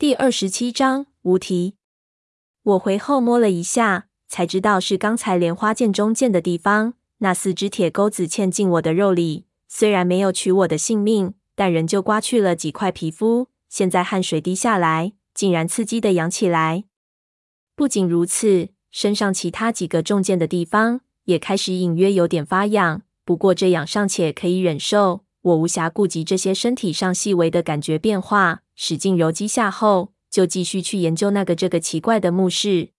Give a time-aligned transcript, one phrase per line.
[0.00, 1.74] 第二十七章无题。
[2.62, 6.94] 我回后摸了一下，才知道是刚才莲花剑中剑的地方。
[7.16, 13.48] 那四只铁钩子嵌进我的肉里，虽然没有取我的性命，但仍旧刮去了几块皮肤。
[13.68, 16.84] 现在汗水滴下来，竟然刺激的痒起来。
[17.74, 23.02] 不仅如此，身上其他几个中箭的地方也开始隐约有点发痒。
[23.24, 32.90] 不过这痒尚且可以忍受，我无暇顾及这些身体上细微的感觉变化，使劲揉几下后，就继续去研究那个这个奇怪的墓室。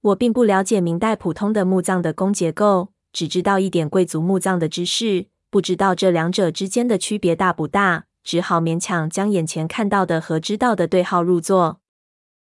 [0.00, 2.92] 我并不了解明代普通的墓葬的宫结构。
[3.12, 11.80] 只知道一点贵族墓葬的知识，不知道这两者之间的区别大不大，只好勉强将眼前看到的和知道的对号入座。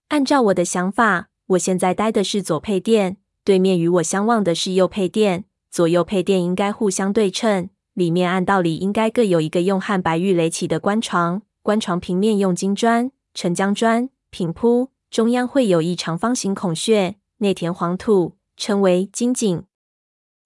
[0.10, 3.16] 按照我的想法，我现在待的是左配殿，
[3.46, 19.64] 对面与我相望的是右配殿，左右配殿应该互相对称，里面按道理应该各有一个用汉白玉垒起的棺床，棺床平面用金砖、沉浆砖平铺，中央会有一长方形孔穴，内填黄土，称为金井。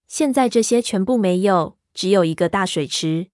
[0.08, 3.28] 现在这些全部没有，只有一个大水池。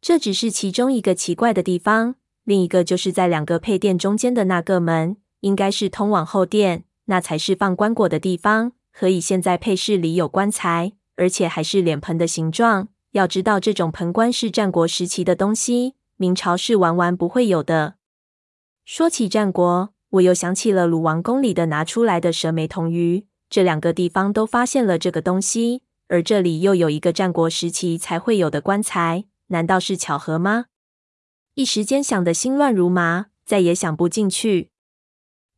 [0.00, 8.72] 这只是其中一个奇怪的地方，另一个就是在两个配殿中间的那个门，应该是通往后殿，那才是放棺椁的地方。
[8.92, 12.88] 何以现在配室里有棺材，而且还是脸盆的形状？
[13.12, 17.94] 要知道，这种盆棺是战国时期的东西，明朝是完完不会有的。
[18.84, 23.26] 说起战国，我又想起了鲁王宫里的拿出来的蛇眉铜鱼。
[23.48, 30.66] 这两个地方都发现了这个东西，而这里又有一个战国时期才会有的棺材，难道是巧合吗？
[31.54, 34.70] 一时间想得心乱如麻，再也想不进去。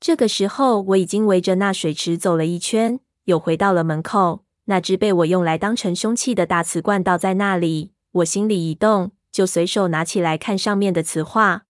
[0.00, 4.44] 这个时候，我已经围着那水池走了一圈，又回到了门口。
[4.66, 11.64] 那只被我用来当成凶器的大瓷罐倒在那里，我心里一动，就随手拿起来看上面的瓷画。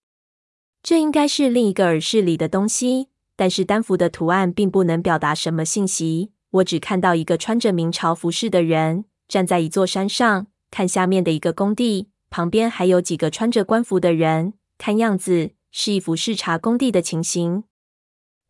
[0.83, 3.09] 这应该是另一个耳室里的东西。
[3.35, 17.65] 但是单幅的图案并不能表达什么信息，我只看到一个穿着明朝服饰的人站在一座山上，看下面的一个工地，旁边还有几个穿着官服的人，看样子是一幅视察工地的情形。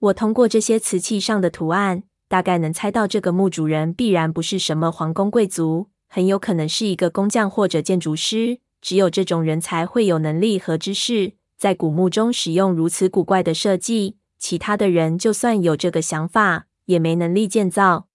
[0.00, 8.59] 我通过这些瓷器上的图案，大概能猜到这个墓主人必然不是什么皇宫贵族，很有可能是一个工匠或者建筑师。
[8.81, 14.16] 只有这种人才会有能力和知识，在古墓中使用如此古怪的设计。
[14.38, 18.06] 其他的人就算有这个想法，也没能力建造。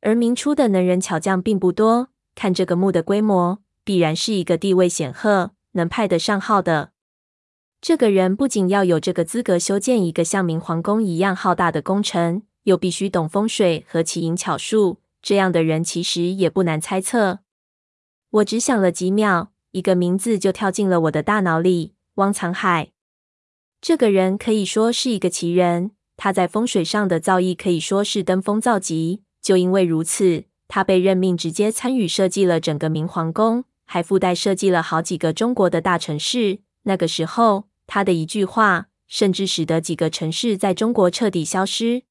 [0.00, 6.90] 而明初的能人巧匠并不多，看这个墓的规模，必然是一个地位显赫、能派得上号的。
[7.80, 14.98] 这个人不仅要有这个资格修建一个像明皇宫一样浩大的工程，又必须懂风水和奇淫巧术。
[15.20, 17.40] 这样的人其实也不难猜测。
[18.30, 22.92] 我只想了几秒，一个名字就跳进了我的大脑里：汪藏海。
[23.80, 29.22] 这个人可以说是一个奇人，他在风水上的造诣可以说是登峰造极。
[29.40, 36.58] 就因为如此，他被任命直接参与设计了整个明皇宫，还附带设计了好几个中国的大城市。
[36.82, 42.02] 那个时候，他的一句话，甚至使得几个城市在中国彻底消失。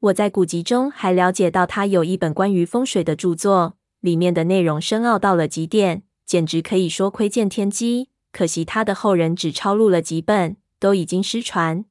[0.00, 8.10] 我在古籍中还了解到，他有一本关于风水的著作，里面的内容深奥到了极点，简直可以说窥见天机。
[8.30, 10.56] 可惜他的后人只抄录了几本。
[10.80, 11.84] 都已经失传，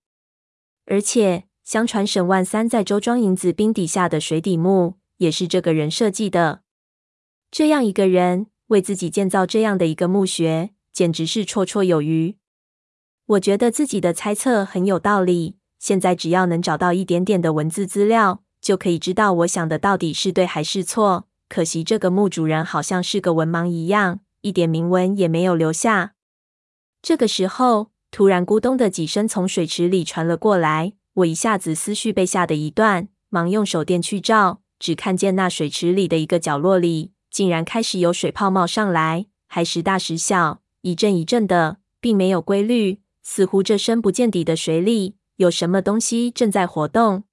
[0.85, 6.61] 而且相传沈万三在周庄银子冰底下的水底墓也是这个人设计的。
[7.51, 12.37] 这样一个人为自己建造这样的一个墓穴，简直是绰绰有余。
[13.25, 15.57] 我觉得自己的猜测很有道理。
[15.79, 21.27] 现在只要能找到一点点的文字资料，就可以知道我想的到底是对还是错。
[21.49, 26.13] 可惜这个墓主人好像是个文盲一样，一点铭文也没有留下。
[27.01, 47.23] 这个时候，突然，咕咚的几声从水池里传了过来，我一下子思绪被吓得一断，忙用手电去照，只看见那水池里的一个角落里，竟然开始有水泡冒上来，还时大时小，一阵一阵的，并没有规律，似乎这深不见底的水里有什么东西正在活动。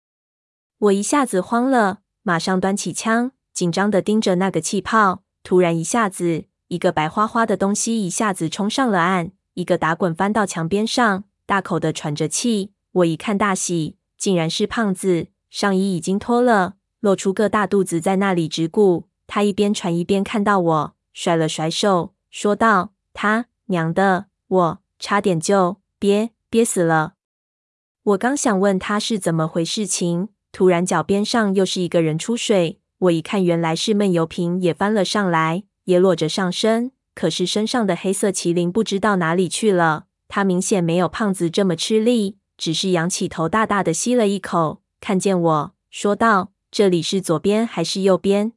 [0.79, 5.23] 我一下子慌了，马上端起枪，紧张的盯着那个气泡。
[5.43, 9.33] 突然，一下子，一个白花花的东西一下子冲上了岸。
[9.55, 12.73] 一个打滚翻到墙边上，大口的喘着气。
[12.93, 19.09] 我一看大喜，竟然是胖子，上衣已经脱了，露出个大肚子在那里直鼓。
[19.27, 27.14] 他一边喘一边看到我，甩了甩手，说道：“他娘的，我差点就憋憋死了。”
[28.05, 32.79] 我刚想问他是怎么回事情，突然脚边上又是一个人出水。
[32.99, 36.93] 我一看，原来是闷油瓶也翻了上来，也裸着上身。
[37.15, 48.53] 可是身上的黑色麒麟不知道哪里去了，他明显没有胖子这么吃力，只是仰起头，大大的吸了一口，看见我说道：“这里是左边还是右边？”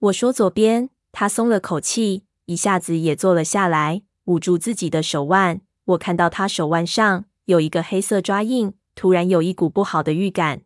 [0.00, 5.62] 我说：“左边。”他松了口气，一下子也坐了下来，捂住自己的手腕。
[5.86, 10.62] 我看到他手腕上有一个黑色抓印，突然有一股不好的预感。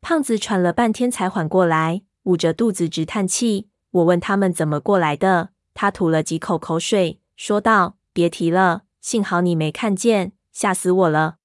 [0.00, 3.68] 胖子喘了半天才缓过来，捂着肚子直叹气。
[3.90, 11.36] 我问他们怎么过来的，他吐了几口口水，说道：“别提了，幸好你没看见，吓死我了。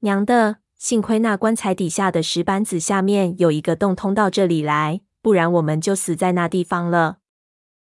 [0.00, 7.18] 娘的，幸亏那棺材底下的石板子下面有一个洞通到这里来，不然我们就死在那地方了。”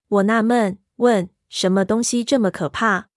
[0.07, 3.09] 我纳闷，问：“什么东西这么可怕？”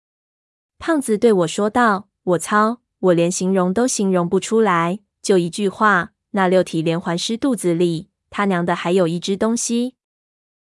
[0.79, 9.95] 胖子对我说道：“我操，我连形容都形容不出来，就一句话，那六体连环尸肚子里，他娘的还有一只东西。”